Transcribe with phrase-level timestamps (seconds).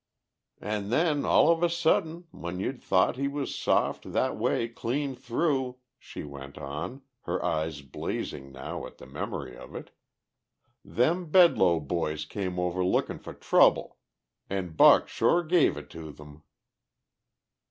[0.59, 4.67] "And then, all of a sudden, when you'd have thought he was soft that way
[4.67, 9.91] clean through," she went on, her eyes blazing now at the memory of it,
[10.83, 13.99] "them Bedloe boys come over lookin' for trouble.
[14.49, 16.41] An' Buck sure gave it to them!"